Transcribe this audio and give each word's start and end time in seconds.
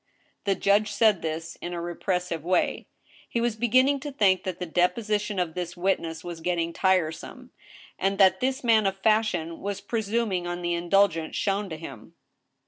The 0.45 0.55
judge 0.55 0.91
said 0.91 1.21
this 1.21 1.57
in 1.61 1.73
a 1.73 1.79
repressive 1.79 2.43
way. 2.43 2.87
He 3.29 3.39
was 3.39 3.55
beginning 3.55 3.99
to 3.99 4.11
think 4.11 4.45
that 4.45 4.57
the 4.57 4.65
deposition 4.65 5.37
of 5.37 5.53
this 5.53 5.77
witness 5.77 6.23
was 6.23 6.41
getting 6.41 6.73
tiresome, 6.73 7.51
and 7.99 8.17
that 8.17 8.39
this 8.39 8.63
man 8.63 8.87
of 8.87 8.97
fashion 8.97 9.59
was 9.59 9.79
presuming 9.79 10.47
on 10.47 10.63
the 10.63 10.73
indulgence 10.73 11.35
shown 11.35 11.69
to 11.69 11.77
him. 11.77 12.15